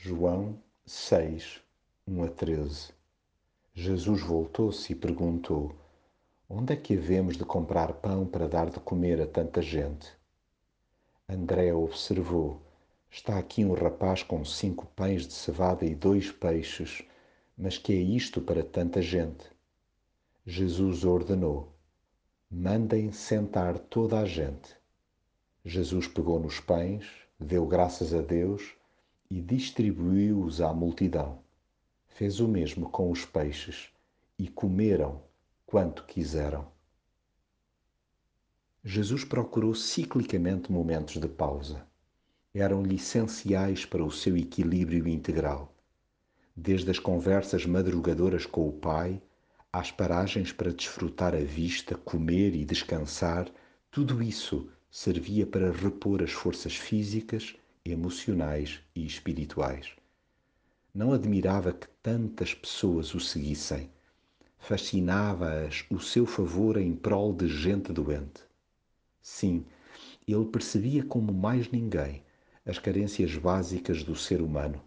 [0.00, 1.60] João 6,
[2.06, 2.92] 1 a 13
[3.74, 5.74] Jesus voltou-se e perguntou:
[6.48, 10.06] Onde é que havemos de comprar pão para dar de comer a tanta gente?
[11.28, 12.62] André observou:
[13.10, 17.02] Está aqui um rapaz com cinco pães de cevada e dois peixes,
[17.56, 19.50] mas que é isto para tanta gente?
[20.46, 21.72] Jesus ordenou:
[22.48, 24.76] Mandem sentar toda a gente.
[25.64, 27.04] Jesus pegou nos pães,
[27.40, 28.77] deu graças a Deus
[29.30, 31.40] e distribuiu-os à multidão.
[32.06, 33.90] Fez o mesmo com os peixes
[34.38, 35.22] e comeram
[35.66, 36.66] quanto quiseram.
[38.82, 41.86] Jesus procurou ciclicamente momentos de pausa.
[42.54, 45.74] Eram-lhe essenciais para o seu equilíbrio integral.
[46.56, 49.20] Desde as conversas madrugadoras com o Pai,
[49.72, 53.50] às paragens para desfrutar a vista, comer e descansar,
[53.90, 57.54] tudo isso servia para repor as forças físicas
[57.90, 59.90] emocionais e espirituais.
[60.94, 63.90] Não admirava que tantas pessoas o seguissem.
[64.58, 68.42] Fascinava-as o seu favor em prol de gente doente.
[69.20, 69.64] Sim,
[70.26, 72.22] ele percebia como mais ninguém
[72.66, 74.82] as carências básicas do ser humano.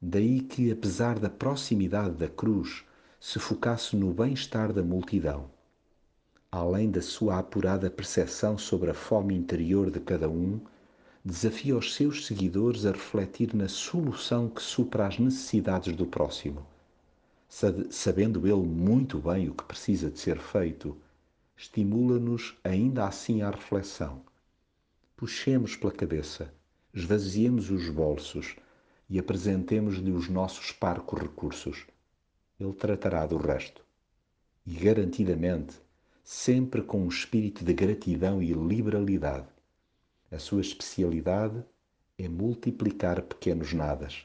[0.00, 2.84] Daí que, apesar da proximidade da cruz,
[3.20, 5.50] se focasse no bem-estar da multidão.
[6.50, 10.60] Além da sua apurada percepção sobre a fome interior de cada um,
[11.26, 16.64] desafia os seus seguidores a refletir na solução que supra as necessidades do próximo.
[17.90, 20.96] Sabendo ele muito bem o que precisa de ser feito,
[21.56, 24.22] estimula-nos ainda assim à reflexão.
[25.16, 26.54] Puxemos pela cabeça,
[26.94, 28.54] esvaziemos os bolsos
[29.10, 31.86] e apresentemos-lhe os nossos parcos recursos.
[32.60, 33.82] Ele tratará do resto.
[34.64, 35.74] E garantidamente,
[36.22, 39.55] sempre com um espírito de gratidão e liberalidade
[40.30, 41.64] a sua especialidade
[42.18, 44.24] é multiplicar pequenos nadas,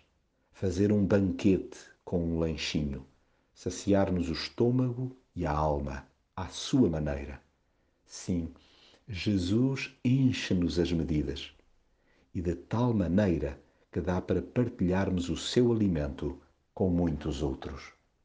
[0.52, 3.06] fazer um banquete com um lanchinho,
[3.54, 7.42] saciar-nos o estômago e a alma, à sua maneira.
[8.06, 8.52] Sim,
[9.08, 11.54] Jesus enche-nos as medidas
[12.34, 13.60] e de tal maneira
[13.92, 16.40] que dá para partilharmos o seu alimento
[16.74, 17.94] com muitos outros.